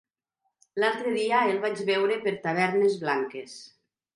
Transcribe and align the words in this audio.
L'altre 0.83 1.11
dia 1.17 1.43
el 1.51 1.61
vaig 1.67 1.83
veure 1.91 2.17
per 2.25 2.33
Tavernes 2.47 2.99
Blanques. 3.05 3.59